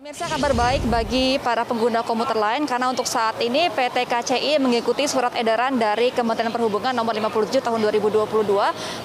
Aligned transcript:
Pemirsa 0.00 0.32
kabar 0.32 0.56
baik 0.56 0.88
bagi 0.88 1.36
para 1.44 1.60
pengguna 1.60 2.00
komuter 2.00 2.32
lain 2.32 2.64
karena 2.64 2.88
untuk 2.88 3.04
saat 3.04 3.36
ini 3.36 3.68
PT 3.68 4.08
KCI 4.08 4.56
mengikuti 4.56 5.04
surat 5.04 5.28
edaran 5.36 5.76
dari 5.76 6.08
Kementerian 6.08 6.48
Perhubungan 6.48 6.96
nomor 6.96 7.12
57 7.12 7.60
tahun 7.60 7.84
2022 7.84 8.32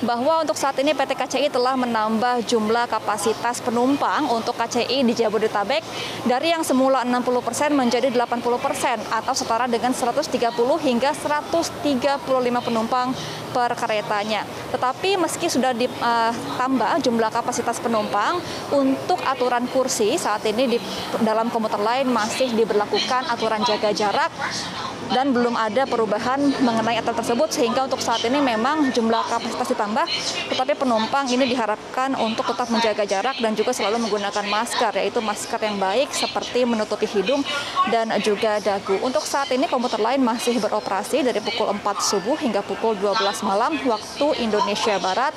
bahwa 0.07 0.33
untuk 0.39 0.55
saat 0.55 0.79
ini 0.79 0.95
PT 0.95 1.19
KCI 1.19 1.51
telah 1.51 1.75
menambah 1.75 2.47
jumlah 2.47 2.87
kapasitas 2.87 3.59
penumpang 3.59 4.23
untuk 4.31 4.55
KCI 4.55 5.03
di 5.03 5.11
Jabodetabek 5.11 5.83
dari 6.23 6.55
yang 6.55 6.63
semula 6.63 7.03
60% 7.03 7.43
persen 7.43 7.75
menjadi 7.75 8.07
80% 8.15 8.39
persen 8.63 8.95
atau 9.11 9.35
setara 9.35 9.67
dengan 9.67 9.91
130 9.91 10.31
hingga 10.79 11.11
135 11.11 12.23
penumpang 12.63 13.11
per 13.55 13.71
keretanya. 13.79 14.43
Tetapi 14.75 15.15
meski 15.15 15.47
sudah 15.47 15.71
ditambah 15.71 16.89
uh, 16.91 16.99
jumlah 16.99 17.31
kapasitas 17.31 17.79
penumpang 17.79 18.43
untuk 18.75 19.23
aturan 19.23 19.63
kursi 19.71 20.19
saat 20.19 20.43
ini 20.43 20.75
di 20.75 20.77
dalam 21.23 21.47
komuter 21.47 21.79
lain 21.79 22.11
masih 22.11 22.51
diberlakukan 22.51 23.31
aturan 23.31 23.63
jaga 23.63 23.95
jarak 23.95 24.31
dan 25.11 25.35
belum 25.35 25.53
ada 25.53 25.85
perubahan 25.85 26.39
mengenai 26.61 26.97
aturan 26.97 27.17
tersebut 27.21 27.49
sehingga 27.53 27.85
untuk 27.85 28.01
saat 28.01 28.23
ini 28.25 28.41
memang 28.41 28.89
jumlah 28.93 29.23
kapasitas 29.29 29.69
ditambah 29.73 30.05
tetapi 30.53 30.73
penumpang 30.77 31.29
ini 31.29 31.45
diharapkan 31.49 32.17
untuk 32.17 32.47
tetap 32.49 32.67
menjaga 32.71 33.03
jarak 33.05 33.37
dan 33.37 33.53
juga 33.53 33.71
selalu 33.75 34.07
menggunakan 34.07 34.45
masker 34.47 34.93
yaitu 34.97 35.19
masker 35.21 35.59
yang 35.61 35.77
baik 35.77 36.09
seperti 36.13 36.65
menutupi 36.65 37.05
hidung 37.05 37.45
dan 37.93 38.09
juga 38.21 38.57
dagu. 38.61 38.97
Untuk 39.01 39.23
saat 39.25 39.51
ini 39.53 39.69
komuter 39.69 40.01
lain 40.01 40.21
masih 40.23 40.57
beroperasi 40.57 41.21
dari 41.21 41.41
pukul 41.41 41.69
4 41.69 41.81
subuh 42.01 42.37
hingga 42.39 42.65
pukul 42.65 42.97
12 42.97 43.45
malam 43.45 43.77
waktu 43.85 44.27
Indonesia 44.41 44.97
Barat 44.97 45.33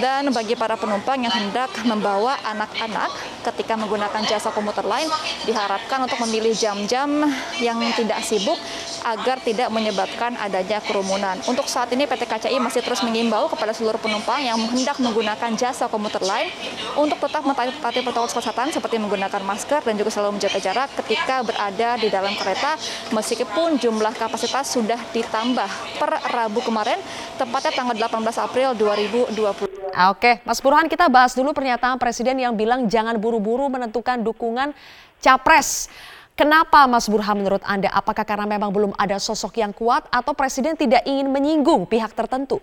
dan 0.00 0.28
bagi 0.32 0.56
para 0.58 0.76
penumpang 0.76 1.20
yang 1.24 1.32
hendak 1.32 1.72
membawa 1.84 2.36
anak-anak 2.44 3.10
ketika 3.52 3.78
menggunakan 3.78 4.22
jasa 4.26 4.50
komuter 4.50 4.82
lain 4.82 5.06
diharapkan 5.46 6.02
untuk 6.02 6.18
memilih 6.26 6.52
jam-jam 6.56 7.26
yang 7.62 7.78
tidak 7.94 8.18
sibuk 8.26 8.58
agar 9.06 9.38
tidak 9.38 9.70
menyebabkan 9.70 10.34
adanya 10.42 10.82
kerumunan. 10.82 11.38
Untuk 11.46 11.70
saat 11.70 11.94
ini 11.94 12.10
PT 12.10 12.26
KCI 12.26 12.58
masih 12.58 12.82
terus 12.82 13.06
mengimbau 13.06 13.46
kepada 13.46 13.70
seluruh 13.70 14.02
penumpang 14.02 14.42
yang 14.42 14.58
hendak 14.58 14.98
menggunakan 14.98 15.54
jasa 15.54 15.86
komuter 15.86 16.18
lain 16.26 16.50
untuk 16.98 17.22
tetap 17.22 17.46
mentaati 17.46 18.02
protokol 18.02 18.26
kesehatan 18.26 18.74
seperti 18.74 18.98
menggunakan 18.98 19.42
masker 19.46 19.86
dan 19.86 19.94
juga 19.94 20.10
selalu 20.10 20.42
menjaga 20.42 20.58
jarak 20.58 20.88
ketika 21.04 21.46
berada 21.46 21.94
di 22.02 22.08
dalam 22.10 22.34
kereta 22.34 22.74
meskipun 23.14 23.78
jumlah 23.78 24.10
kapasitas 24.18 24.74
sudah 24.74 24.98
ditambah 25.14 25.70
per 26.02 26.18
Rabu 26.34 26.58
kemarin 26.66 26.98
tepatnya 27.38 27.70
tanggal 27.70 27.94
18 27.94 28.42
April 28.42 28.68
2020. 28.74 29.86
Oke, 29.96 30.44
Mas 30.44 30.60
Burhan 30.60 30.92
kita 30.92 31.08
bahas 31.08 31.32
dulu 31.32 31.56
pernyataan 31.56 31.96
Presiden 31.96 32.36
yang 32.36 32.52
bilang 32.52 32.84
jangan 32.84 33.16
buru-buru 33.36 33.68
menentukan 33.68 34.24
dukungan 34.24 34.72
capres. 35.20 35.92
Kenapa 36.36 36.84
Mas 36.88 37.08
Burhan 37.08 37.40
menurut 37.40 37.60
Anda? 37.64 37.92
Apakah 37.92 38.24
karena 38.24 38.48
memang 38.48 38.72
belum 38.72 38.92
ada 38.96 39.16
sosok 39.20 39.60
yang 39.60 39.72
kuat 39.76 40.08
atau 40.08 40.32
Presiden 40.36 40.76
tidak 40.76 41.04
ingin 41.04 41.28
menyinggung 41.28 41.88
pihak 41.88 42.12
tertentu? 42.12 42.60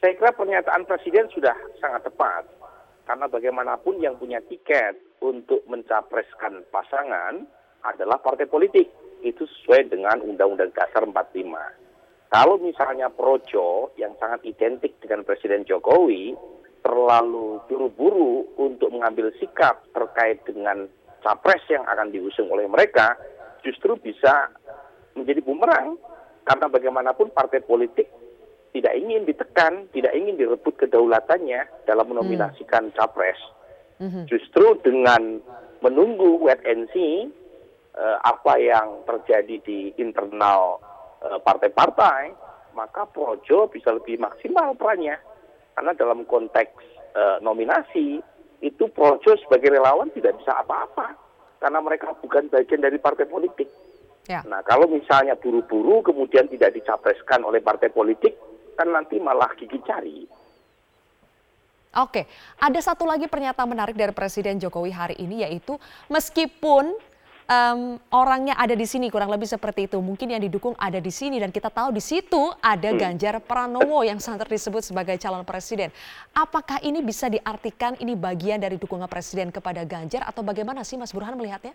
Saya 0.00 0.16
kira 0.16 0.32
pernyataan 0.32 0.88
Presiden 0.88 1.28
sudah 1.32 1.56
sangat 1.76 2.08
tepat. 2.08 2.48
Karena 3.04 3.26
bagaimanapun 3.28 4.00
yang 4.00 4.16
punya 4.16 4.40
tiket 4.44 4.96
untuk 5.20 5.60
mencapreskan 5.68 6.64
pasangan 6.72 7.44
adalah 7.84 8.16
partai 8.20 8.48
politik. 8.48 8.88
Itu 9.20 9.44
sesuai 9.44 9.92
dengan 9.92 10.24
Undang-Undang 10.24 10.72
Dasar 10.72 11.04
45. 11.04 11.80
Kalau 12.32 12.56
misalnya 12.62 13.10
Projo 13.10 13.90
yang 13.98 14.14
sangat 14.16 14.46
identik 14.46 14.96
dengan 15.02 15.26
Presiden 15.26 15.66
Jokowi 15.66 16.32
terlalu 16.80 17.60
buru-buru 17.68 18.48
untuk 18.56 18.92
mengambil 18.92 19.32
sikap 19.36 19.84
terkait 19.92 20.40
dengan 20.48 20.88
capres 21.20 21.60
yang 21.68 21.84
akan 21.84 22.08
diusung 22.08 22.48
oleh 22.48 22.64
mereka 22.64 23.16
justru 23.60 23.96
bisa 24.00 24.48
menjadi 25.12 25.44
bumerang 25.44 26.00
karena 26.48 26.66
bagaimanapun 26.72 27.28
partai 27.36 27.60
politik 27.60 28.08
tidak 28.70 28.94
ingin 28.94 29.26
ditekan, 29.26 29.90
tidak 29.90 30.14
ingin 30.14 30.38
direbut 30.38 30.74
kedaulatannya 30.78 31.66
dalam 31.84 32.06
menominasikan 32.06 32.90
hmm. 32.90 32.94
capres. 32.94 33.38
Hmm. 33.98 34.24
Justru 34.30 34.78
dengan 34.80 35.42
menunggu 35.82 36.40
wait 36.40 36.62
and 36.64 36.88
see 36.94 37.28
uh, 37.98 38.16
apa 38.22 38.56
yang 38.62 39.02
terjadi 39.04 39.56
di 39.60 39.80
internal 39.98 40.78
uh, 41.20 41.38
partai-partai, 41.42 42.32
maka 42.72 43.04
Projo 43.10 43.68
bisa 43.68 43.90
lebih 43.90 44.22
maksimal 44.22 44.78
perannya. 44.78 45.18
Karena 45.80 45.96
dalam 45.96 46.28
konteks 46.28 46.76
uh, 47.16 47.40
nominasi 47.40 48.20
itu 48.60 48.84
Projo 48.92 49.32
sebagai 49.40 49.72
relawan 49.72 50.12
tidak 50.12 50.36
bisa 50.36 50.60
apa-apa 50.60 51.16
karena 51.56 51.80
mereka 51.80 52.12
bukan 52.20 52.52
bagian 52.52 52.84
dari 52.84 53.00
partai 53.00 53.24
politik. 53.24 53.64
Ya. 54.28 54.44
Nah, 54.44 54.60
kalau 54.60 54.92
misalnya 54.92 55.40
buru-buru 55.40 56.04
kemudian 56.04 56.52
tidak 56.52 56.76
dicapreskan 56.76 57.48
oleh 57.48 57.64
partai 57.64 57.88
politik, 57.88 58.36
kan 58.76 58.92
nanti 58.92 59.16
malah 59.24 59.48
gigi 59.56 59.80
cari. 59.80 60.28
Oke, 61.96 62.28
ada 62.60 62.80
satu 62.84 63.08
lagi 63.08 63.24
pernyataan 63.24 63.72
menarik 63.72 63.96
dari 63.96 64.12
Presiden 64.12 64.60
Jokowi 64.60 64.92
hari 64.92 65.16
ini 65.16 65.48
yaitu 65.48 65.80
meskipun 66.12 66.92
um, 67.50 67.98
orangnya 68.14 68.54
ada 68.54 68.78
di 68.78 68.86
sini 68.86 69.10
kurang 69.10 69.28
lebih 69.28 69.50
seperti 69.50 69.90
itu. 69.90 69.98
Mungkin 69.98 70.30
yang 70.30 70.42
didukung 70.42 70.78
ada 70.78 71.02
di 71.02 71.10
sini 71.10 71.42
dan 71.42 71.50
kita 71.50 71.68
tahu 71.68 71.90
di 71.90 72.00
situ 72.00 72.54
ada 72.62 72.94
hmm. 72.94 72.98
Ganjar 72.98 73.34
Pranowo 73.42 74.06
yang 74.06 74.22
santer 74.22 74.46
disebut 74.46 74.86
sebagai 74.86 75.18
calon 75.18 75.42
presiden. 75.42 75.90
Apakah 76.32 76.78
ini 76.86 77.02
bisa 77.02 77.26
diartikan 77.26 77.98
ini 77.98 78.14
bagian 78.14 78.62
dari 78.62 78.78
dukungan 78.78 79.10
presiden 79.10 79.50
kepada 79.50 79.82
Ganjar 79.82 80.22
atau 80.24 80.46
bagaimana 80.46 80.86
sih 80.86 80.94
Mas 80.94 81.10
Burhan 81.10 81.34
melihatnya? 81.34 81.74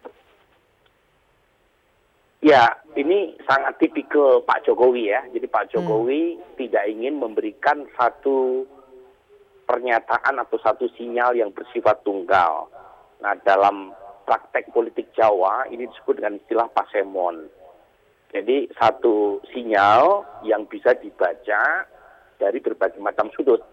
Ya, 2.46 2.78
ini 2.94 3.34
sangat 3.50 3.82
tipikal 3.82 4.46
Pak 4.46 4.70
Jokowi 4.70 5.10
ya. 5.10 5.26
Jadi 5.34 5.50
Pak 5.50 5.74
Jokowi 5.74 6.38
hmm. 6.38 6.42
tidak 6.62 6.84
ingin 6.88 7.18
memberikan 7.18 7.90
satu 7.98 8.70
pernyataan 9.66 10.38
atau 10.38 10.62
satu 10.62 10.86
sinyal 10.94 11.34
yang 11.34 11.50
bersifat 11.50 12.06
tunggal. 12.06 12.70
Nah, 13.18 13.34
dalam 13.42 13.98
praktek 14.26 14.74
politik 14.74 15.14
Jawa 15.14 15.70
ini 15.70 15.86
disebut 15.86 16.20
dengan 16.20 16.42
istilah 16.42 16.68
pasemon. 16.74 17.46
Jadi 18.34 18.68
satu 18.76 19.40
sinyal 19.54 20.26
yang 20.44 20.68
bisa 20.68 20.92
dibaca 21.00 21.88
dari 22.36 22.60
berbagai 22.60 23.00
macam 23.00 23.32
sudut. 23.32 23.64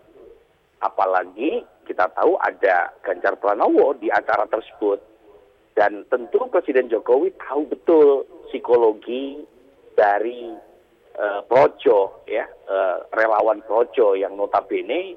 Apalagi 0.79 1.67
kita 1.89 2.07
tahu 2.15 2.39
ada 2.39 2.95
Ganjar 3.03 3.35
Pranowo 3.43 3.97
di 3.99 4.07
acara 4.13 4.47
tersebut. 4.47 5.03
Dan 5.73 6.05
tentu 6.13 6.47
Presiden 6.53 6.93
Jokowi 6.93 7.33
tahu 7.41 7.65
betul 7.65 8.29
psikologi 8.53 9.41
dari 9.97 10.53
uh, 11.17 11.41
Projo, 11.49 12.23
ya, 12.29 12.45
uh, 12.69 13.09
relawan 13.17 13.65
Projo 13.65 14.13
yang 14.13 14.37
notabene 14.37 15.17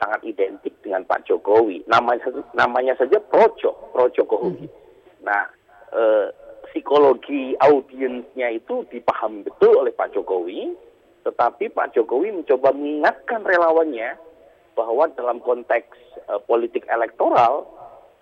sangat 0.00 0.24
identik 0.24 0.72
dengan 0.80 1.04
Pak 1.04 1.28
Jokowi. 1.28 1.84
Namanya 1.84 2.32
namanya 2.56 2.96
saja 2.96 3.20
Projo, 3.20 3.92
Projo 3.92 4.24
Jokowi. 4.24 4.64
Hmm. 4.64 4.72
Nah, 5.20 5.44
eh, 5.92 6.26
psikologi 6.72 7.52
audiensnya 7.60 8.48
itu 8.56 8.88
dipahami 8.88 9.44
betul 9.44 9.76
oleh 9.84 9.92
Pak 9.92 10.16
Jokowi, 10.16 10.72
tetapi 11.28 11.68
Pak 11.76 11.92
Jokowi 11.92 12.32
mencoba 12.32 12.72
mengingatkan 12.72 13.44
relawannya 13.44 14.16
bahwa 14.72 15.12
dalam 15.12 15.44
konteks 15.44 15.92
eh, 16.16 16.40
politik 16.48 16.88
elektoral 16.88 17.68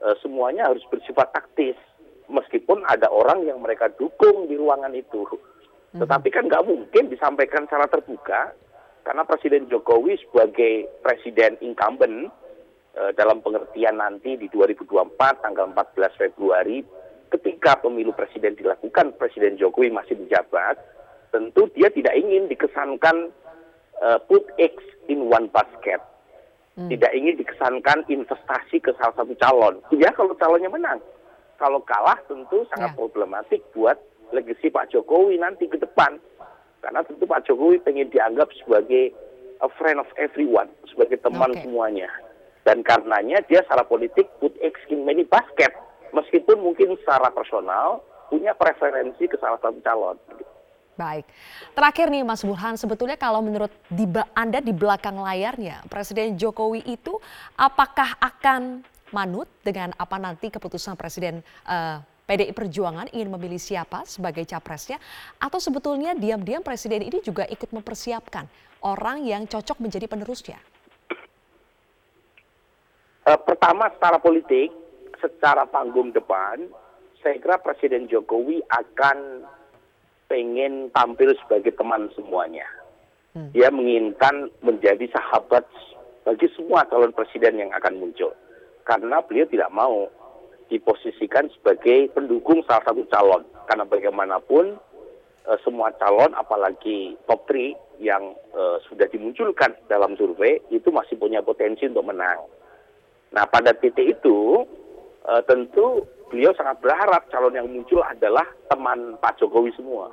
eh, 0.02 0.18
semuanya 0.18 0.66
harus 0.66 0.82
bersifat 0.90 1.30
taktis, 1.30 1.78
meskipun 2.26 2.82
ada 2.90 3.06
orang 3.06 3.46
yang 3.46 3.62
mereka 3.62 3.86
dukung 3.94 4.50
di 4.50 4.58
ruangan 4.58 4.90
itu. 4.98 5.22
Hmm. 5.94 6.02
Tetapi 6.02 6.28
kan 6.34 6.50
nggak 6.50 6.66
mungkin 6.66 7.06
disampaikan 7.06 7.70
secara 7.70 7.86
terbuka 7.86 8.52
karena 9.08 9.24
Presiden 9.24 9.64
Jokowi 9.72 10.20
sebagai 10.20 11.00
presiden 11.00 11.56
incumbent 11.64 12.28
e, 12.92 13.02
dalam 13.16 13.40
pengertian 13.40 13.96
nanti 13.96 14.36
di 14.36 14.52
2024 14.52 15.16
tanggal 15.40 15.72
14 15.72 16.20
Februari 16.20 16.84
ketika 17.32 17.80
pemilu 17.80 18.12
presiden 18.12 18.52
dilakukan 18.52 19.16
Presiden 19.16 19.56
Jokowi 19.56 19.88
masih 19.88 20.12
menjabat 20.20 20.76
tentu 21.32 21.72
dia 21.72 21.88
tidak 21.88 22.16
ingin 22.16 22.48
dikesankan 22.48 23.32
uh, 24.00 24.16
put 24.28 24.48
X 24.56 24.80
in 25.12 25.28
one 25.28 25.52
basket 25.52 26.00
hmm. 26.80 26.88
tidak 26.88 27.12
ingin 27.12 27.36
dikesankan 27.36 28.08
investasi 28.08 28.80
ke 28.80 28.96
salah 28.96 29.12
satu 29.12 29.36
calon 29.36 29.76
ya 29.92 30.08
kalau 30.16 30.32
calonnya 30.40 30.72
menang 30.72 31.00
kalau 31.60 31.84
kalah 31.84 32.16
tentu 32.32 32.64
sangat 32.72 32.92
ya. 32.92 32.96
problematik 32.96 33.60
buat 33.76 34.00
legasi 34.32 34.72
Pak 34.72 34.88
Jokowi 34.88 35.36
nanti 35.36 35.68
ke 35.68 35.76
depan 35.76 36.16
karena 36.82 37.00
tentu 37.02 37.24
Pak 37.26 37.44
Jokowi 37.46 37.82
pengen 37.82 38.08
dianggap 38.10 38.48
sebagai 38.62 39.14
a 39.58 39.68
friend 39.78 39.98
of 39.98 40.10
everyone, 40.18 40.70
sebagai 40.86 41.18
teman 41.18 41.50
okay. 41.50 41.66
semuanya. 41.66 42.08
Dan 42.62 42.84
karenanya 42.84 43.42
dia 43.48 43.64
secara 43.64 43.82
politik 43.86 44.28
put 44.38 44.52
X 44.60 44.76
in 44.92 45.02
many 45.02 45.24
basket, 45.24 45.72
meskipun 46.12 46.60
mungkin 46.60 46.94
secara 47.00 47.32
personal 47.32 48.04
punya 48.28 48.52
preferensi 48.52 49.24
ke 49.24 49.36
salah 49.40 49.56
satu 49.58 49.80
calon. 49.80 50.16
Baik, 50.98 51.30
terakhir 51.78 52.10
nih 52.10 52.26
Mas 52.26 52.42
Burhan, 52.42 52.74
sebetulnya 52.74 53.14
kalau 53.14 53.38
menurut 53.38 53.70
di, 53.86 54.02
Anda 54.34 54.58
di 54.58 54.74
belakang 54.74 55.14
layarnya, 55.14 55.86
Presiden 55.86 56.34
Jokowi 56.34 56.82
itu 56.90 57.14
apakah 57.54 58.18
akan 58.18 58.82
manut 59.14 59.46
dengan 59.62 59.94
apa 59.94 60.18
nanti 60.18 60.50
keputusan 60.50 60.98
Presiden 60.98 61.40
uh, 61.70 62.02
PDI 62.28 62.52
Perjuangan 62.52 63.08
ingin 63.16 63.32
memilih 63.32 63.56
siapa 63.56 64.04
sebagai 64.04 64.44
capresnya 64.44 65.00
atau 65.40 65.56
sebetulnya 65.56 66.12
diam-diam 66.12 66.60
presiden 66.60 67.08
ini 67.08 67.24
juga 67.24 67.48
ikut 67.48 67.72
mempersiapkan 67.72 68.44
orang 68.84 69.24
yang 69.24 69.48
cocok 69.48 69.80
menjadi 69.80 70.04
penerusnya? 70.04 70.60
Uh, 73.24 73.40
pertama 73.40 73.88
secara 73.96 74.20
politik, 74.20 74.68
secara 75.16 75.64
panggung 75.64 76.12
depan, 76.12 76.68
saya 77.24 77.36
kira 77.40 77.58
Presiden 77.60 78.06
Jokowi 78.08 78.62
akan 78.68 79.44
pengen 80.28 80.92
tampil 80.92 81.32
sebagai 81.44 81.74
teman 81.74 82.12
semuanya. 82.12 82.64
Hmm. 83.32 83.52
Dia 83.52 83.72
menginginkan 83.72 84.52
menjadi 84.64 85.08
sahabat 85.12 85.64
bagi 86.24 86.48
semua 86.56 86.84
calon 86.88 87.12
presiden 87.12 87.56
yang 87.56 87.72
akan 87.72 88.00
muncul. 88.00 88.32
Karena 88.84 89.20
beliau 89.24 89.48
tidak 89.48 89.68
mau 89.72 90.08
diposisikan 90.68 91.48
sebagai 91.50 92.12
pendukung 92.12 92.62
salah 92.68 92.84
satu 92.84 93.02
calon. 93.08 93.42
Karena 93.66 93.84
bagaimanapun 93.88 94.76
e, 95.48 95.52
semua 95.64 95.90
calon, 95.96 96.32
apalagi 96.36 97.16
top 97.24 97.48
3 97.48 98.00
yang 98.04 98.36
e, 98.52 98.62
sudah 98.86 99.08
dimunculkan 99.08 99.74
dalam 99.88 100.14
survei, 100.14 100.60
itu 100.68 100.92
masih 100.92 101.16
punya 101.16 101.40
potensi 101.40 101.88
untuk 101.88 102.06
menang. 102.06 102.44
Nah 103.32 103.44
pada 103.48 103.72
titik 103.72 104.20
itu 104.20 104.64
e, 105.24 105.32
tentu 105.48 106.04
beliau 106.28 106.52
sangat 106.52 106.84
berharap 106.84 107.24
calon 107.32 107.56
yang 107.56 107.68
muncul 107.68 108.04
adalah 108.04 108.44
teman 108.68 109.16
Pak 109.18 109.40
Jokowi 109.40 109.72
semua. 109.72 110.12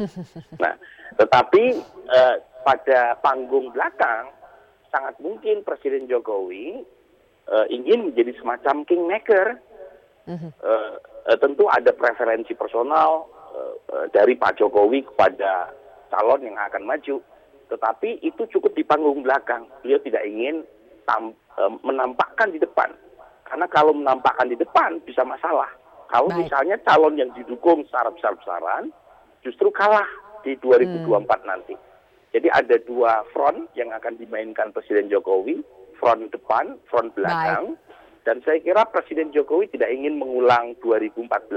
nah, 0.62 0.72
tetapi 1.20 1.76
e, 2.08 2.20
pada 2.64 3.20
panggung 3.20 3.72
belakang 3.72 4.32
sangat 4.88 5.14
mungkin 5.20 5.62
Presiden 5.62 6.10
Jokowi 6.10 6.82
ingin 7.66 8.14
menjadi 8.14 8.30
semacam 8.38 8.86
kingmaker 8.86 9.58
uh, 10.38 10.94
uh, 11.26 11.36
tentu 11.38 11.66
ada 11.66 11.90
preferensi 11.94 12.54
personal 12.54 13.26
uh, 13.54 13.74
uh, 13.90 14.06
dari 14.14 14.38
Pak 14.38 14.60
Jokowi 14.60 15.06
kepada 15.06 15.74
calon 16.10 16.46
yang 16.46 16.58
akan 16.58 16.86
maju, 16.86 17.22
tetapi 17.70 18.22
itu 18.22 18.42
cukup 18.50 18.74
di 18.74 18.82
panggung 18.82 19.22
belakang. 19.22 19.66
Beliau 19.82 20.02
tidak 20.02 20.26
ingin 20.26 20.66
tam, 21.06 21.34
uh, 21.58 21.72
menampakkan 21.82 22.50
di 22.50 22.58
depan, 22.58 22.90
karena 23.46 23.66
kalau 23.70 23.94
menampakkan 23.94 24.50
di 24.50 24.56
depan 24.58 25.02
bisa 25.02 25.26
masalah. 25.26 25.68
Kalau 26.10 26.26
Baik. 26.26 26.50
misalnya 26.50 26.76
calon 26.82 27.14
yang 27.14 27.30
didukung 27.38 27.86
secara 27.86 28.10
besar-besaran 28.10 28.90
justru 29.46 29.70
kalah 29.70 30.06
di 30.42 30.58
2024 30.58 31.06
hmm. 31.06 31.46
nanti. 31.46 31.74
Jadi 32.30 32.46
ada 32.50 32.76
dua 32.86 33.26
front 33.34 33.66
yang 33.74 33.90
akan 33.90 34.14
dimainkan 34.18 34.70
Presiden 34.70 35.10
Jokowi, 35.10 35.62
front 35.98 36.30
depan, 36.30 36.78
front 36.86 37.10
belakang. 37.18 37.74
Baik. 37.74 37.89
Dan 38.30 38.46
saya 38.46 38.62
kira 38.62 38.86
Presiden 38.86 39.34
Jokowi 39.34 39.74
tidak 39.74 39.90
ingin 39.90 40.14
mengulang 40.14 40.78
2014 40.86 41.50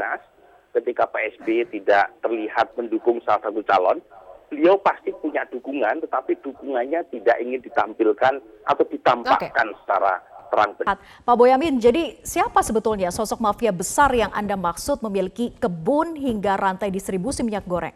ketika 0.73 1.05
PSB 1.05 1.69
tidak 1.69 2.09
terlihat 2.25 2.73
mendukung 2.73 3.21
salah 3.21 3.45
satu 3.45 3.61
calon. 3.61 4.01
Beliau 4.49 4.81
pasti 4.81 5.13
punya 5.21 5.45
dukungan, 5.53 6.01
tetapi 6.01 6.33
dukungannya 6.41 7.05
tidak 7.13 7.37
ingin 7.45 7.61
ditampilkan 7.61 8.41
atau 8.65 8.85
ditampakkan 8.89 9.69
okay. 9.69 9.77
secara 9.85 10.17
terang 10.49 10.73
Pak 10.97 11.35
Boyamin, 11.37 11.77
jadi 11.77 12.17
siapa 12.25 12.65
sebetulnya 12.65 13.13
sosok 13.13 13.37
mafia 13.37 13.69
besar 13.69 14.09
yang 14.09 14.33
Anda 14.33 14.57
maksud 14.57 15.05
memiliki 15.05 15.53
kebun 15.53 16.17
hingga 16.17 16.57
rantai 16.57 16.89
distribusi 16.89 17.45
minyak 17.45 17.69
goreng? 17.69 17.93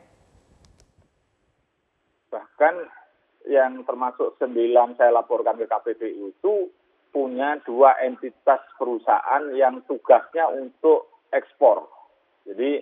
Bahkan 2.30 2.76
yang 3.50 3.82
termasuk 3.90 4.38
sembilan 4.38 5.02
saya 5.02 5.18
laporkan 5.18 5.58
ke 5.58 5.66
KPPU 5.66 6.30
itu 6.30 6.54
punya 7.12 7.60
dua 7.64 7.98
entitas 8.04 8.62
perusahaan 8.76 9.44
yang 9.56 9.84
tugasnya 9.88 10.48
untuk 10.52 11.28
ekspor. 11.34 11.88
Jadi 12.48 12.80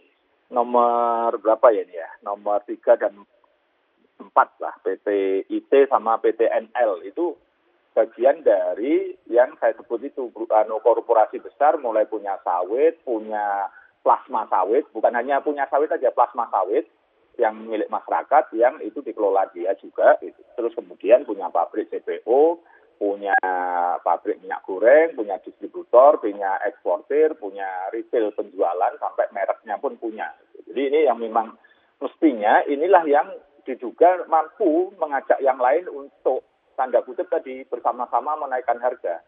nomor 0.54 1.38
berapa 1.42 1.74
ya 1.74 1.81
ini 1.86 1.95
ya? 1.98 2.10
Nomor 2.22 2.62
tiga 2.68 3.00
dan 3.00 3.25
empat 4.16 4.50
lah, 4.63 4.75
PT 4.86 5.07
IT 5.51 5.72
sama 5.92 6.22
PT 6.22 6.48
NL 6.48 7.04
itu 7.04 7.36
bagian 7.95 8.44
dari 8.44 9.16
yang 9.31 9.56
saya 9.60 9.72
sebut 9.80 10.04
itu 10.04 10.28
anu, 10.51 10.83
korporasi 10.83 11.39
besar 11.39 11.80
mulai 11.80 12.04
punya 12.07 12.36
sawit, 12.44 13.00
punya 13.07 13.71
plasma 14.04 14.45
sawit, 14.51 14.83
bukan 14.92 15.16
hanya 15.16 15.39
punya 15.39 15.68
sawit 15.71 15.92
aja, 15.92 16.12
plasma 16.12 16.48
sawit 16.51 16.86
yang 17.36 17.68
milik 17.68 17.92
masyarakat 17.92 18.51
yang 18.56 18.80
itu 18.83 19.04
dikelola 19.04 19.51
dia 19.51 19.75
juga. 19.80 20.16
Gitu. 20.24 20.39
Terus 20.56 20.75
kemudian 20.75 21.28
punya 21.28 21.51
pabrik 21.51 21.92
CPO, 21.92 22.60
punya 22.95 23.36
pabrik 24.01 24.39
minyak 24.39 24.63
goreng, 24.63 25.15
punya 25.15 25.36
distributor, 25.44 26.18
punya 26.19 26.59
eksportir, 26.63 27.36
punya 27.36 27.68
retail 27.92 28.31
penjualan, 28.31 28.94
sampai 29.00 29.27
mereknya 29.36 29.75
pun 29.77 30.00
punya. 30.00 30.31
Jadi 30.68 30.81
ini 30.92 31.00
yang 31.07 31.19
memang 31.19 31.56
mestinya 32.00 32.63
inilah 32.68 33.03
yang 33.07 33.27
diduga 33.65 34.24
mampu 34.30 34.94
mengajak 35.01 35.42
yang 35.42 35.57
lain 35.57 35.89
untuk 35.89 36.45
tanda 36.77 37.01
kutip 37.01 37.25
tadi 37.31 37.65
bersama-sama 37.65 38.38
menaikkan 38.38 38.77
harga. 38.77 39.24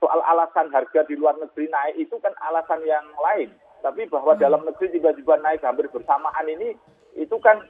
Soal 0.00 0.18
alasan 0.26 0.72
harga 0.74 1.06
di 1.06 1.14
luar 1.14 1.38
negeri 1.38 1.70
naik 1.70 1.94
itu 2.08 2.16
kan 2.18 2.34
alasan 2.42 2.82
yang 2.82 3.06
lain. 3.20 3.52
Tapi 3.82 4.06
bahwa 4.10 4.34
hmm. 4.34 4.42
dalam 4.42 4.62
negeri 4.66 4.98
tiba-tiba 4.98 5.38
naik 5.42 5.62
hampir 5.62 5.90
bersamaan 5.90 6.46
ini 6.46 6.74
itu 7.18 7.36
kan 7.42 7.60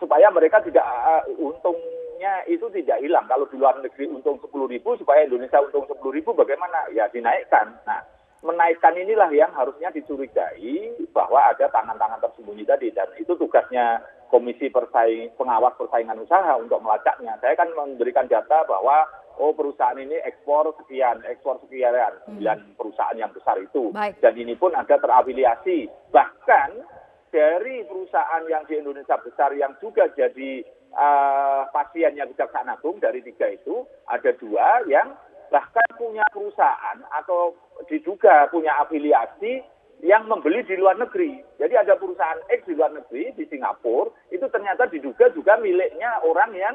supaya 0.00 0.30
mereka 0.32 0.60
tidak 0.64 0.84
uh, 0.84 1.24
untung 1.40 1.76
untungnya 2.14 2.46
itu 2.46 2.70
tidak 2.70 3.02
hilang. 3.02 3.26
Kalau 3.26 3.50
di 3.50 3.58
luar 3.58 3.74
negeri 3.82 4.06
untung 4.06 4.38
10 4.38 4.70
ribu, 4.70 4.94
supaya 4.94 5.26
Indonesia 5.26 5.58
untung 5.58 5.82
10 5.90 5.98
ribu 6.14 6.30
bagaimana? 6.30 6.86
Ya 6.94 7.10
dinaikkan. 7.10 7.74
Nah, 7.82 8.06
menaikkan 8.46 8.94
inilah 8.94 9.34
yang 9.34 9.50
harusnya 9.50 9.90
dicurigai 9.90 10.94
bahwa 11.10 11.42
ada 11.50 11.66
tangan-tangan 11.74 12.22
tersembunyi 12.22 12.62
tadi. 12.62 12.94
Dan 12.94 13.10
itu 13.18 13.34
tugasnya 13.34 13.98
Komisi 14.30 14.70
Persaing, 14.70 15.34
Pengawas 15.34 15.74
Persaingan 15.74 16.22
Usaha 16.22 16.54
untuk 16.54 16.78
melacaknya. 16.86 17.34
Saya 17.42 17.58
kan 17.58 17.74
memberikan 17.74 18.30
data 18.30 18.62
bahwa 18.62 19.10
oh 19.42 19.50
perusahaan 19.50 19.98
ini 19.98 20.14
ekspor 20.22 20.70
sekian, 20.78 21.18
ekspor 21.26 21.58
sekian, 21.66 21.98
sembilan 22.30 22.58
hmm. 22.62 22.78
perusahaan 22.78 23.18
yang 23.18 23.34
besar 23.34 23.58
itu. 23.58 23.90
Baik. 23.90 24.22
Dan 24.22 24.38
ini 24.38 24.54
pun 24.54 24.70
ada 24.70 24.94
terafiliasi. 25.02 25.90
Bahkan 26.14 26.70
dari 27.34 27.82
perusahaan 27.82 28.46
yang 28.46 28.62
di 28.70 28.78
Indonesia 28.78 29.18
besar 29.18 29.50
yang 29.58 29.74
juga 29.82 30.06
jadi 30.14 30.62
uh, 30.94 31.68
pasiennya 31.70 32.26
Kejaksaan 32.32 32.70
Agung 32.70 33.02
dari 33.02 33.20
tiga 33.20 33.50
itu 33.50 33.84
ada 34.06 34.30
dua 34.38 34.82
yang 34.88 35.14
bahkan 35.52 35.86
punya 35.94 36.24
perusahaan 36.32 36.98
atau 37.14 37.54
diduga 37.86 38.48
punya 38.50 38.74
afiliasi 38.82 39.62
yang 40.02 40.26
membeli 40.26 40.66
di 40.66 40.74
luar 40.74 40.98
negeri. 40.98 41.38
Jadi 41.60 41.74
ada 41.78 41.94
perusahaan 41.94 42.40
X 42.50 42.66
di 42.66 42.74
luar 42.74 42.90
negeri 42.90 43.30
di 43.38 43.44
Singapura 43.46 44.10
itu 44.34 44.44
ternyata 44.50 44.90
diduga 44.90 45.30
juga 45.30 45.56
miliknya 45.62 46.18
orang 46.26 46.50
yang 46.56 46.74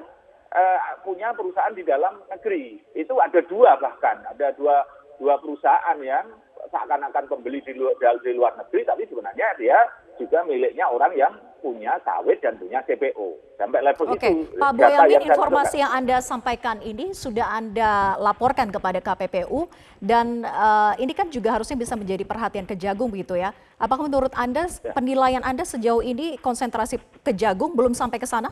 uh, 0.56 0.80
punya 1.04 1.36
perusahaan 1.36 1.76
di 1.76 1.84
dalam 1.84 2.24
negeri. 2.32 2.80
Itu 2.96 3.20
ada 3.20 3.44
dua 3.44 3.76
bahkan 3.78 4.24
ada 4.24 4.56
dua 4.56 4.88
dua 5.20 5.36
perusahaan 5.44 6.00
yang 6.00 6.26
seakan-akan 6.72 7.28
pembeli 7.28 7.60
di 7.64 7.76
luar, 7.76 7.96
di 8.24 8.32
luar 8.36 8.56
negeri 8.56 8.88
tapi 8.88 9.04
sebenarnya 9.08 9.48
dia 9.60 9.78
juga 10.20 10.44
miliknya 10.44 10.86
orang 10.92 11.16
yang 11.16 11.34
punya 11.60 11.96
sawit 12.04 12.40
dan 12.40 12.56
punya 12.56 12.80
CPO. 12.88 13.36
Sampai 13.60 13.80
level 13.84 14.16
Oke. 14.16 14.28
itu. 14.32 14.56
Pak 14.56 14.72
Boyamin, 14.76 15.24
informasi 15.28 15.84
yang 15.84 15.92
Anda 15.92 16.18
sampaikan 16.24 16.80
ini 16.80 17.12
sudah 17.12 17.52
Anda 17.52 18.16
laporkan 18.20 18.72
kepada 18.72 19.04
KPPU 19.04 19.68
dan 20.00 20.48
uh, 20.48 20.96
ini 21.00 21.12
kan 21.12 21.28
juga 21.28 21.56
harusnya 21.56 21.76
bisa 21.76 22.00
menjadi 22.00 22.24
perhatian 22.24 22.64
Kejagung 22.68 23.12
begitu 23.12 23.36
ya. 23.36 23.52
Apakah 23.76 24.08
menurut 24.08 24.32
Anda 24.36 24.68
ya. 24.68 24.96
penilaian 24.96 25.44
Anda 25.44 25.68
sejauh 25.68 26.04
ini 26.04 26.40
konsentrasi 26.40 27.00
Kejagung 27.24 27.76
belum 27.76 27.92
sampai 27.92 28.20
ke 28.20 28.28
sana? 28.28 28.52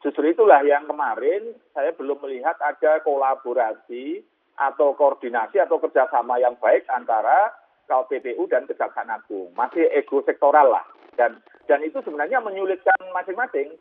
Justru 0.00 0.32
itulah 0.32 0.62
yang 0.64 0.88
kemarin 0.88 1.52
saya 1.76 1.92
belum 1.92 2.22
melihat 2.24 2.56
ada 2.62 3.02
kolaborasi 3.04 4.24
atau 4.56 4.96
koordinasi 4.96 5.60
atau 5.60 5.76
kerjasama 5.76 6.40
yang 6.40 6.56
baik 6.56 6.88
antara 6.88 7.52
KPPU 7.86 8.44
dan 8.50 8.66
Kejaksaan 8.66 9.10
Agung. 9.10 9.54
Masih 9.54 9.86
ego 9.94 10.20
sektoral 10.26 10.70
lah 10.70 10.84
dan 11.16 11.40
dan 11.66 11.82
itu 11.82 11.98
sebenarnya 12.04 12.38
menyulitkan 12.44 12.98
masing-masing. 13.10 13.74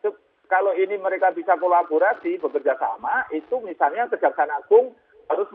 Kalau 0.45 0.77
ini 0.77 0.95
mereka 1.01 1.33
bisa 1.33 1.57
kolaborasi 1.57 2.37
bekerja 2.37 2.77
sama, 2.77 3.25
itu 3.33 3.57
misalnya 3.65 4.05
Kejaksaan 4.09 4.53
Agung 4.53 4.93
harus 5.25 5.49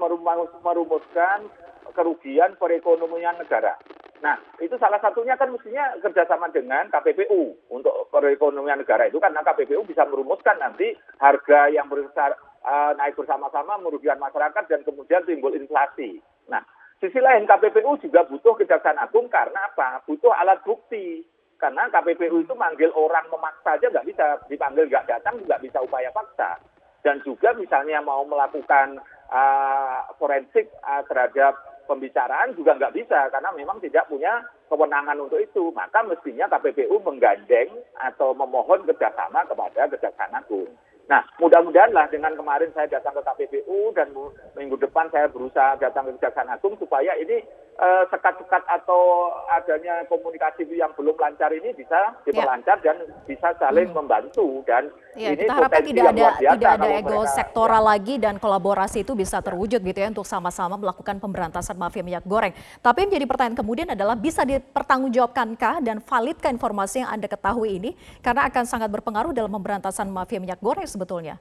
merumuskan 0.63 1.47
kerugian 1.95 2.59
perekonomian 2.59 3.39
negara. 3.39 3.79
Nah, 4.21 4.37
itu 4.61 4.77
salah 4.77 5.01
satunya 5.01 5.33
kan 5.41 5.49
mestinya 5.49 5.97
kerjasama 5.97 6.53
dengan 6.53 6.93
KPPU 6.93 7.73
untuk 7.73 8.13
perekonomian 8.13 8.85
negara 8.85 9.09
itu 9.09 9.17
karena 9.17 9.41
KPPU 9.41 9.89
bisa 9.89 10.05
merumuskan 10.05 10.61
nanti 10.61 10.93
harga 11.17 11.73
yang 11.73 11.89
besar 11.89 12.37
uh, 12.61 12.93
naik 13.01 13.17
bersama-sama 13.17 13.81
merugikan 13.81 14.21
masyarakat 14.21 14.69
dan 14.69 14.85
kemudian 14.85 15.25
timbul 15.25 15.57
inflasi. 15.57 16.21
Nah, 16.53 16.61
sisi 17.01 17.19
lain 17.19 17.49
KPPU 17.49 17.97
juga 18.05 18.29
butuh 18.29 18.55
Kejaksaan 18.61 19.01
Agung 19.01 19.27
karena 19.33 19.73
apa? 19.73 20.05
Butuh 20.05 20.31
alat 20.37 20.61
bukti 20.63 21.25
karena 21.57 21.89
KPPU 21.89 22.45
itu 22.45 22.53
manggil 22.53 22.93
orang 22.93 23.25
memaksa 23.33 23.81
aja 23.81 23.89
nggak 23.89 24.09
bisa, 24.09 24.37
dipanggil 24.53 24.85
nggak 24.89 25.09
datang 25.09 25.41
juga 25.41 25.57
bisa 25.61 25.81
upaya 25.81 26.13
paksa. 26.13 26.61
Dan 27.01 27.25
juga 27.25 27.57
misalnya 27.57 28.05
mau 28.05 28.21
melakukan 28.29 29.01
uh, 29.33 30.05
forensik 30.21 30.69
uh, 30.85 31.01
terhadap 31.09 31.57
pembicaraan 31.89 32.53
juga 32.53 32.77
nggak 32.77 32.93
bisa 32.93 33.33
karena 33.33 33.49
memang 33.57 33.81
tidak 33.81 34.05
punya 34.13 34.45
kewenangan 34.69 35.17
untuk 35.17 35.41
itu. 35.41 35.73
Maka 35.73 36.05
mestinya 36.05 36.53
KPPU 36.53 37.01
menggandeng 37.01 37.81
atau 37.97 38.37
memohon 38.37 38.85
kerjasama 38.85 39.49
kepada 39.49 39.89
Kejaksaan 39.89 40.37
Agung. 40.37 40.69
Nah, 41.11 41.27
mudah-mudahan 41.43 41.91
lah 41.91 42.07
dengan 42.07 42.39
kemarin 42.39 42.71
saya 42.71 42.87
datang 42.87 43.19
ke 43.19 43.23
KPPU 43.27 43.91
dan 43.99 44.15
minggu 44.55 44.79
depan 44.79 45.11
saya 45.11 45.27
berusaha 45.27 45.75
datang 45.83 46.07
ke 46.07 46.15
Kejaksaan 46.15 46.47
Agung 46.47 46.79
supaya 46.79 47.11
ini 47.19 47.43
sekat-sekat 47.81 48.61
atau 48.69 49.33
adanya 49.49 50.05
komunikasi 50.05 50.69
yang 50.69 50.93
belum 50.93 51.17
lancar 51.17 51.49
ini 51.49 51.73
bisa 51.73 52.13
diperlancar 52.29 52.77
ya. 52.85 52.93
dan 52.93 52.97
bisa 53.25 53.57
saling 53.57 53.89
hmm. 53.89 53.97
membantu 53.97 54.61
dan 54.69 54.93
ya, 55.17 55.33
ini 55.33 55.49
kita 55.49 55.53
harapkan 55.57 55.83
tidak 55.89 56.05
ada 56.13 56.27
tidak 56.37 56.73
ada 56.77 56.89
ego 56.93 57.25
mereka, 57.25 57.33
sektoral 57.41 57.81
ya. 57.81 57.89
lagi 57.97 58.15
dan 58.21 58.37
kolaborasi 58.37 59.01
itu 59.01 59.17
bisa 59.17 59.41
terwujud 59.41 59.81
gitu 59.81 59.97
ya 59.97 60.13
untuk 60.13 60.29
sama-sama 60.29 60.77
melakukan 60.77 61.17
pemberantasan 61.17 61.81
mafia 61.81 62.05
minyak 62.05 62.29
goreng. 62.29 62.53
Tapi 62.85 62.97
yang 63.01 63.09
menjadi 63.17 63.27
pertanyaan 63.33 63.57
kemudian 63.57 63.89
adalah 63.97 64.13
bisa 64.13 64.45
dipertanggungjawabkankah 64.45 65.81
dan 65.81 66.05
validkah 66.05 66.53
informasi 66.53 67.01
yang 67.01 67.17
Anda 67.17 67.33
ketahui 67.33 67.81
ini 67.81 67.91
karena 68.21 68.45
akan 68.53 68.65
sangat 68.69 68.93
berpengaruh 68.93 69.33
dalam 69.33 69.49
pemberantasan 69.57 70.13
mafia 70.13 70.37
minyak 70.37 70.61
goreng 70.61 70.85
sebetulnya. 70.85 71.41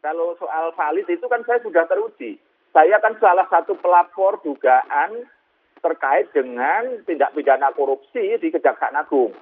Kalau 0.00 0.32
soal 0.40 0.72
valid 0.72 1.06
itu 1.12 1.28
kan 1.28 1.44
saya 1.44 1.60
sudah 1.60 1.84
teruji 1.84 2.40
saya 2.72 2.96
kan 3.04 3.14
salah 3.20 3.44
satu 3.52 3.76
pelapor 3.76 4.40
dugaan 4.40 5.28
terkait 5.84 6.32
dengan 6.32 7.04
tindak 7.04 7.36
pidana 7.36 7.68
korupsi 7.76 8.40
di 8.40 8.48
Kejaksaan 8.48 8.96
Agung. 8.96 9.36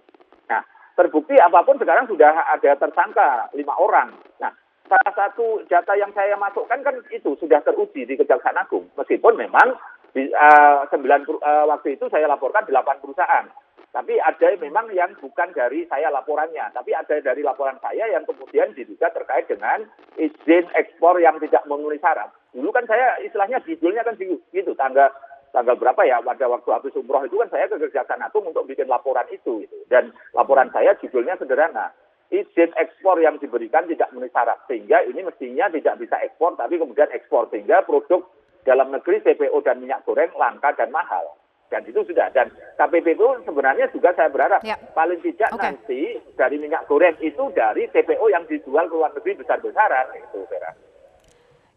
Nah, 0.50 0.62
terbukti 0.98 1.38
apa 1.38 1.62
pun 1.62 1.78
sekarang 1.78 2.10
sudah 2.10 2.50
ada 2.50 2.74
tersangka 2.74 3.52
lima 3.54 3.76
orang. 3.78 4.10
Nah, 4.42 4.50
salah 4.90 5.12
satu 5.14 5.62
data 5.70 5.94
yang 5.94 6.10
saya 6.10 6.34
masukkan 6.34 6.82
kan 6.82 6.96
itu 7.14 7.38
sudah 7.38 7.62
teruji 7.62 8.02
di 8.02 8.18
Kejaksaan 8.18 8.58
Agung. 8.58 8.90
Meskipun 8.98 9.38
memang 9.38 9.78
di, 10.10 10.26
uh, 10.34 10.82
uh, 10.90 11.64
waktu 11.70 11.94
itu 11.94 12.10
saya 12.10 12.26
laporkan 12.26 12.66
delapan 12.66 12.98
perusahaan. 12.98 13.46
Tapi 13.90 14.22
ada 14.22 14.54
memang 14.62 14.86
yang 14.94 15.18
bukan 15.18 15.50
dari 15.50 15.82
saya 15.90 16.14
laporannya, 16.14 16.70
tapi 16.70 16.94
ada 16.94 17.18
dari 17.18 17.42
laporan 17.42 17.74
saya 17.82 18.06
yang 18.06 18.22
kemudian 18.22 18.70
diduga 18.70 19.10
terkait 19.10 19.50
dengan 19.50 19.82
izin 20.14 20.70
ekspor 20.78 21.18
yang 21.18 21.42
tidak 21.42 21.66
memenuhi 21.66 21.98
syarat. 21.98 22.30
Dulu 22.50 22.70
kan 22.74 22.84
saya 22.90 23.18
istilahnya 23.22 23.62
judulnya 23.62 24.02
kan 24.02 24.18
gitu, 24.18 24.72
tanggal 24.74 25.10
tanggal 25.50 25.76
berapa 25.76 26.02
ya 26.06 26.22
pada 26.22 26.46
waktu 26.46 26.70
habis 26.70 26.94
umroh 26.94 27.26
itu 27.26 27.36
kan 27.38 27.50
saya 27.50 27.66
ke 27.66 27.76
Kejaksaan 27.78 28.22
Agung 28.22 28.46
untuk 28.46 28.66
bikin 28.70 28.86
laporan 28.86 29.26
itu 29.34 29.66
gitu. 29.66 29.76
dan 29.90 30.14
laporan 30.34 30.70
saya 30.70 30.94
judulnya 31.02 31.34
sederhana 31.38 31.90
izin 32.30 32.70
ekspor 32.78 33.18
yang 33.18 33.36
diberikan 33.42 33.90
tidak 33.90 34.14
memenuhi 34.14 34.30
syarat 34.30 34.58
sehingga 34.70 35.02
ini 35.02 35.26
mestinya 35.26 35.66
tidak 35.74 35.98
bisa 35.98 36.16
ekspor 36.22 36.54
tapi 36.54 36.78
kemudian 36.78 37.10
ekspor 37.10 37.50
sehingga 37.50 37.82
produk 37.82 38.22
dalam 38.62 38.94
negeri 38.94 39.18
CPO 39.26 39.58
dan 39.66 39.82
minyak 39.82 40.06
goreng 40.06 40.30
langka 40.38 40.70
dan 40.78 40.94
mahal 40.94 41.34
dan 41.70 41.86
itu 41.86 42.02
sudah 42.02 42.30
dan 42.34 42.50
KPP 42.78 43.14
itu 43.14 43.28
sebenarnya 43.46 43.86
juga 43.94 44.10
saya 44.14 44.30
berharap 44.30 44.62
ya. 44.62 44.78
paling 44.94 45.22
tidak 45.22 45.50
okay. 45.54 45.62
nanti 45.70 46.00
dari 46.34 46.58
minyak 46.58 46.86
goreng 46.86 47.14
itu 47.22 47.50
dari 47.54 47.86
CPO 47.90 48.26
yang 48.30 48.46
dijual 48.46 48.86
ke 48.90 48.94
luar 48.94 49.10
negeri 49.14 49.38
besar-besaran 49.38 50.06
itu 50.18 50.42
Vera. 50.50 50.89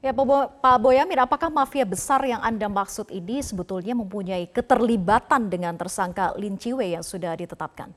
Ya 0.04 0.12
Pak 0.12 0.84
Boyamir, 0.84 1.16
apakah 1.16 1.48
mafia 1.48 1.88
besar 1.88 2.20
yang 2.28 2.44
Anda 2.44 2.68
maksud 2.68 3.08
ini 3.08 3.40
sebetulnya 3.40 3.96
mempunyai 3.96 4.52
keterlibatan 4.52 5.48
dengan 5.48 5.80
tersangka 5.80 6.36
Lin 6.36 6.60
Chiwe 6.60 6.92
yang 6.92 7.00
sudah 7.00 7.32
ditetapkan? 7.40 7.88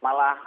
Malah 0.00 0.40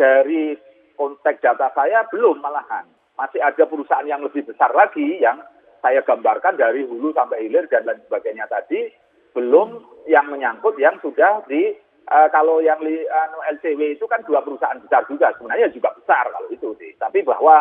dari 0.00 0.56
konteks 0.96 1.44
data 1.44 1.68
saya 1.76 2.08
belum 2.08 2.40
malahan. 2.40 2.88
Masih 3.20 3.36
ada 3.44 3.68
perusahaan 3.68 4.08
yang 4.08 4.24
lebih 4.24 4.48
besar 4.48 4.72
lagi 4.72 5.20
yang 5.20 5.44
saya 5.84 6.00
gambarkan 6.00 6.56
dari 6.56 6.88
hulu 6.88 7.12
sampai 7.12 7.44
hilir 7.44 7.68
dan 7.68 7.84
lain 7.84 8.00
sebagainya 8.08 8.48
tadi 8.48 8.88
belum 9.36 9.76
yang 10.08 10.32
menyangkut 10.32 10.72
yang 10.80 10.96
sudah 11.04 11.44
di 11.44 11.76
uh, 12.08 12.32
kalau 12.32 12.64
yang 12.64 12.80
uh, 12.80 13.44
LCW 13.60 13.92
itu 13.92 14.08
kan 14.08 14.24
dua 14.24 14.40
perusahaan 14.40 14.80
besar 14.80 15.04
juga 15.04 15.36
sebenarnya 15.36 15.68
juga 15.68 15.92
besar 15.92 16.32
kalau 16.32 16.48
itu 16.48 16.72
sih 16.80 16.96
tapi 16.96 17.20
bahwa 17.20 17.60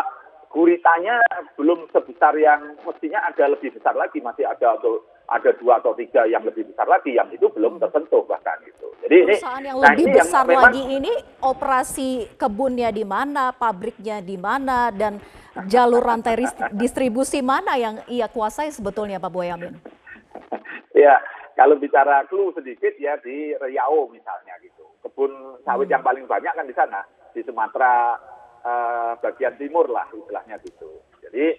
guritanya 0.52 1.20
belum 1.60 1.88
sebesar 1.92 2.34
yang 2.40 2.78
mestinya 2.84 3.24
ada 3.28 3.52
lebih 3.52 3.76
besar 3.76 3.94
lagi 3.98 4.24
masih 4.24 4.48
ada 4.48 4.78
atau 4.80 5.04
ada 5.26 5.52
dua 5.58 5.82
atau 5.82 5.98
tiga 5.98 6.24
yang 6.30 6.46
lebih 6.46 6.70
besar 6.70 6.86
lagi 6.86 7.18
yang 7.18 7.28
itu 7.34 7.50
belum 7.50 7.82
tersentuh 7.82 8.24
bahkan 8.30 8.62
itu 8.64 8.88
jadi 9.06 9.18
perusahaan 9.26 9.62
ini, 9.62 9.68
yang 9.70 9.78
nah 9.78 9.92
lebih 9.94 10.06
ini 10.06 10.16
besar 10.18 10.46
yang 10.46 10.64
lagi 10.66 10.84
ini 10.86 11.14
operasi 11.42 12.10
kebunnya 12.38 12.90
di 12.90 13.06
mana 13.06 13.54
pabriknya 13.54 14.22
di 14.22 14.38
mana 14.38 14.90
dan 14.94 15.22
jalur 15.72 16.04
rantai 16.04 16.44
distribusi 16.76 17.40
mana 17.40 17.80
yang 17.80 18.04
ia 18.12 18.28
kuasai 18.28 18.76
sebetulnya 18.76 19.24
Pak 19.24 19.32
Boyamin? 19.32 19.80
ya, 21.06 21.16
kalau 21.56 21.80
bicara 21.80 22.28
clue 22.28 22.52
sedikit 22.52 22.92
ya 23.00 23.16
di 23.24 23.56
Riau 23.56 24.12
misalnya 24.12 24.60
gitu. 24.60 24.84
Kebun 25.08 25.64
sawit 25.64 25.88
hmm. 25.88 25.96
yang 25.96 26.04
paling 26.04 26.26
banyak 26.28 26.52
kan 26.52 26.68
di 26.68 26.76
sana, 26.76 27.00
di 27.32 27.40
Sumatera 27.48 28.20
uh, 28.66 29.14
bagian 29.22 29.56
timur 29.62 29.86
lah 29.88 30.10
istilahnya 30.12 30.58
gitu. 30.66 31.00
Jadi 31.22 31.56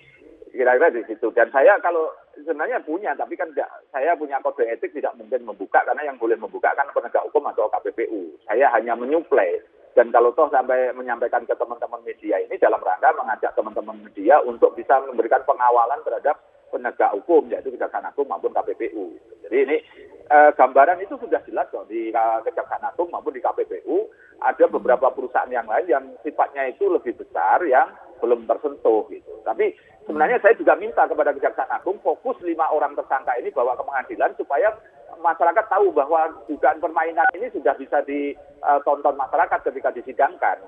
kira-kira 0.50 0.90
di 0.90 1.02
situ. 1.06 1.30
Dan 1.32 1.48
saya 1.54 1.78
kalau 1.78 2.10
sebenarnya 2.34 2.82
punya, 2.82 3.14
tapi 3.14 3.38
kan 3.38 3.48
tidak, 3.54 3.70
saya 3.94 4.18
punya 4.18 4.42
kode 4.42 4.66
etik 4.66 4.92
tidak 4.92 5.14
mungkin 5.14 5.46
membuka 5.46 5.86
karena 5.86 6.10
yang 6.10 6.18
boleh 6.18 6.36
membuka 6.36 6.74
kan 6.74 6.90
penegak 6.90 7.24
hukum 7.30 7.46
atau 7.48 7.70
KPPU. 7.70 8.36
Saya 8.48 8.72
hanya 8.74 8.98
menyuplai 8.98 9.62
dan 9.96 10.12
kalau 10.12 10.28
toh 10.36 10.52
sampai 10.52 10.92
menyampaikan 10.92 11.48
ke 11.48 11.56
teman-teman 11.56 12.04
media 12.04 12.36
ini 12.36 12.60
dalam 12.60 12.76
rangka 12.84 13.16
mengajak 13.16 13.56
teman-teman 13.56 13.96
media 14.04 14.36
untuk 14.44 14.76
bisa 14.76 15.00
memberikan 15.08 15.40
pengawalan 15.48 15.96
terhadap 16.04 16.36
penegak 16.76 17.16
hukum 17.16 17.48
yaitu 17.48 17.72
Kejaksaan 17.72 18.04
Agung 18.04 18.28
maupun 18.28 18.52
KPPU. 18.52 19.16
Jadi 19.48 19.56
ini 19.64 19.76
eh, 20.28 20.50
gambaran 20.52 21.00
itu 21.00 21.16
sudah 21.16 21.40
jelas 21.48 21.64
kok 21.72 21.88
di 21.88 22.12
Kejaksaan 22.12 22.84
Agung 22.84 23.08
maupun 23.08 23.32
di 23.32 23.40
KPPU 23.40 24.04
ada 24.44 24.68
beberapa 24.68 25.08
perusahaan 25.16 25.48
yang 25.48 25.64
lain 25.64 25.88
yang 25.88 26.04
sifatnya 26.20 26.68
itu 26.68 26.84
lebih 26.92 27.16
besar 27.16 27.64
yang 27.64 27.88
belum 28.20 28.44
tersentuh 28.44 29.08
gitu. 29.08 29.32
Tapi 29.48 29.72
sebenarnya 30.04 30.36
saya 30.44 30.52
juga 30.60 30.76
minta 30.76 31.08
kepada 31.08 31.32
Kejaksaan 31.32 31.72
Agung 31.72 31.96
fokus 32.04 32.36
lima 32.44 32.68
orang 32.68 32.92
tersangka 32.92 33.32
ini 33.40 33.48
bawa 33.48 33.72
ke 33.80 33.82
pengadilan 33.88 34.36
supaya 34.36 34.68
masyarakat 35.16 35.64
tahu 35.72 35.96
bahwa 35.96 36.28
dugaan 36.44 36.76
permainan 36.76 37.26
ini 37.32 37.48
sudah 37.56 37.72
bisa 37.80 38.04
ditonton 38.04 39.16
masyarakat 39.16 39.58
ketika 39.64 39.90
disidangkan. 39.96 40.60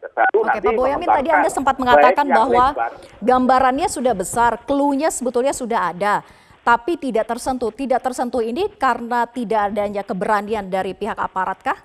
Baru 0.00 0.38
Oke, 0.48 0.58
Pak 0.64 0.72
Boyamin 0.72 1.08
tadi 1.08 1.28
Anda 1.28 1.50
sempat 1.52 1.76
mengatakan 1.76 2.24
bahwa 2.24 2.72
lebar. 2.72 2.92
gambarannya 3.20 3.88
sudah 3.88 4.16
besar, 4.16 4.56
klunya 4.64 5.12
sebetulnya 5.12 5.52
sudah 5.52 5.92
ada, 5.92 6.24
tapi 6.64 6.96
tidak 6.96 7.28
tersentuh. 7.28 7.68
Tidak 7.68 8.00
tersentuh 8.00 8.40
ini 8.40 8.72
karena 8.80 9.28
tidak 9.28 9.72
adanya 9.72 10.02
keberanian 10.04 10.72
dari 10.72 10.96
pihak 10.96 11.16
aparat 11.16 11.58
kah? 11.60 11.78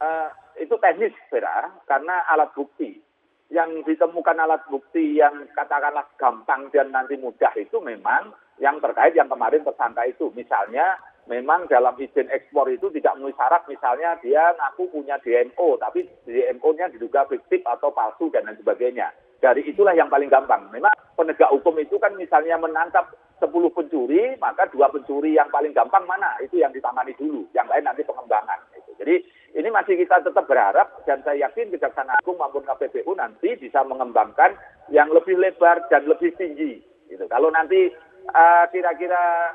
Uh, 0.00 0.30
itu 0.56 0.74
teknis, 0.78 1.12
Vera, 1.28 1.70
karena 1.84 2.24
alat 2.30 2.54
bukti. 2.54 3.02
Yang 3.50 3.82
ditemukan 3.82 4.38
alat 4.38 4.62
bukti 4.70 5.18
yang 5.18 5.50
katakanlah 5.58 6.06
gampang 6.14 6.70
dan 6.70 6.94
nanti 6.94 7.18
mudah 7.18 7.50
itu 7.58 7.82
memang 7.82 8.30
yang 8.62 8.78
terkait 8.78 9.18
yang 9.18 9.26
kemarin 9.26 9.66
tersangka 9.66 10.06
itu. 10.06 10.30
Misalnya 10.38 10.94
memang 11.30 11.70
dalam 11.70 11.94
izin 11.94 12.26
ekspor 12.26 12.66
itu 12.66 12.90
tidak 12.90 13.14
memenuhi 13.14 13.38
syarat 13.38 13.62
misalnya 13.70 14.18
dia 14.18 14.50
ngaku 14.58 14.90
punya 14.90 15.14
DMO 15.22 15.78
tapi 15.78 16.02
DMO-nya 16.26 16.90
diduga 16.90 17.22
fiktif 17.30 17.62
atau 17.62 17.94
palsu 17.94 18.26
dan 18.34 18.50
lain 18.50 18.58
sebagainya. 18.58 19.14
Dari 19.38 19.62
itulah 19.64 19.94
yang 19.94 20.10
paling 20.10 20.28
gampang. 20.28 20.68
Memang 20.74 20.92
penegak 21.14 21.48
hukum 21.54 21.78
itu 21.78 21.96
kan 22.02 22.12
misalnya 22.18 22.60
menangkap 22.60 23.08
10 23.40 23.48
pencuri, 23.72 24.36
maka 24.36 24.68
dua 24.68 24.92
pencuri 24.92 25.32
yang 25.32 25.48
paling 25.48 25.72
gampang 25.72 26.04
mana? 26.04 26.36
Itu 26.44 26.60
yang 26.60 26.76
ditangani 26.76 27.16
dulu. 27.16 27.48
Yang 27.56 27.72
lain 27.72 27.84
nanti 27.88 28.02
pengembangan. 28.04 28.60
Jadi 29.00 29.16
ini 29.56 29.68
masih 29.72 29.96
kita 29.96 30.20
tetap 30.20 30.44
berharap 30.44 30.92
dan 31.08 31.24
saya 31.24 31.48
yakin 31.48 31.72
Kejaksaan 31.72 32.12
Agung 32.20 32.36
maupun 32.36 32.68
KPPU 32.68 33.16
nanti 33.16 33.56
bisa 33.56 33.80
mengembangkan 33.80 34.60
yang 34.92 35.08
lebih 35.08 35.40
lebar 35.40 35.88
dan 35.88 36.04
lebih 36.04 36.36
tinggi. 36.36 36.84
Gitu. 37.08 37.24
Kalau 37.32 37.48
nanti 37.48 37.88
Eh, 38.30 38.64
kira-kira 38.70 39.50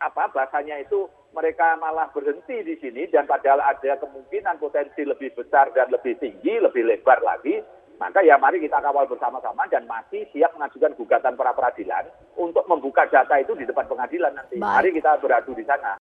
apa 0.00 0.32
bahasanya 0.32 0.80
itu 0.80 1.06
mereka 1.36 1.76
malah 1.78 2.08
berhenti 2.10 2.64
di 2.64 2.74
sini 2.80 3.06
dan 3.12 3.28
padahal 3.28 3.60
ada 3.60 4.00
kemungkinan 4.00 4.58
potensi 4.58 5.04
lebih 5.04 5.30
besar 5.36 5.70
dan 5.76 5.92
lebih 5.92 6.16
tinggi, 6.18 6.58
lebih 6.58 6.88
lebar 6.88 7.20
lagi, 7.22 7.60
maka 8.00 8.24
ya 8.24 8.40
mari 8.40 8.64
kita 8.64 8.80
kawal 8.80 9.04
bersama-sama 9.04 9.68
dan 9.68 9.84
masih 9.84 10.24
siap 10.32 10.56
mengajukan 10.56 10.96
gugatan 10.96 11.36
pra 11.36 11.52
peradilan 11.52 12.08
untuk 12.40 12.64
membuka 12.64 13.04
data 13.12 13.36
itu 13.36 13.52
di 13.52 13.68
depan 13.68 13.84
pengadilan 13.84 14.32
nanti. 14.32 14.56
Baik. 14.56 14.64
Mari 14.64 14.88
kita 14.96 15.20
beradu 15.20 15.52
di 15.52 15.68
sana. 15.68 15.99